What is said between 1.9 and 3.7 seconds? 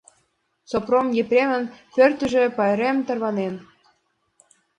пӧртыштыжӧ пайрем тарванен.